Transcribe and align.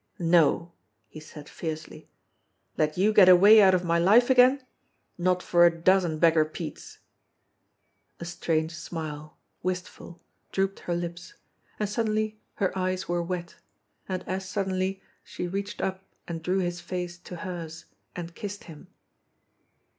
"No!" 0.17 0.71
he 1.09 1.19
said 1.19 1.47
fiercely. 1.47 2.09
"Let 2.75 2.97
you 2.97 3.13
get 3.13 3.29
away 3.29 3.61
out 3.61 3.75
of 3.75 3.83
my 3.85 3.99
litv 3.99 4.31
again? 4.31 4.65
Not 5.15 5.43
for 5.43 5.63
a 5.63 5.69
dozen 5.79 6.17
Beggar 6.17 6.43
Petes!" 6.43 6.97
A 8.19 8.25
strange 8.25 8.73
smile, 8.73 9.37
wistful, 9.61 10.19
drooped 10.51 10.79
her 10.79 10.95
lips; 10.95 11.35
and 11.79 11.87
suddenly 11.87 12.39
THE 12.57 12.69
PANELLED 12.71 12.75
WALL 12.75 12.81
123 12.81 12.81
her 12.81 12.91
eyes 12.91 13.07
were 13.07 13.21
wet; 13.21 13.55
and 14.09 14.27
as 14.27 14.49
suddenly 14.49 15.03
she 15.23 15.45
reached 15.47 15.81
up 15.81 16.03
and 16.27 16.41
drew 16.41 16.57
his 16.57 16.81
face 16.81 17.19
to 17.19 17.35
hers 17.35 17.85
and 18.15 18.33
kissed 18.33 18.63
him. 18.63 18.87